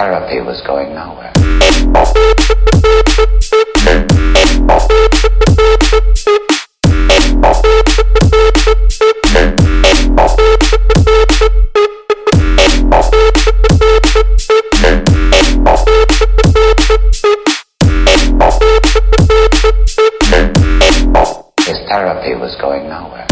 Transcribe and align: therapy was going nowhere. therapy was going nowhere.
therapy 0.00 0.40
was 0.40 0.60
going 0.66 0.94
nowhere. 0.94 1.30
therapy 21.90 22.36
was 22.36 22.54
going 22.60 22.88
nowhere. 22.88 23.26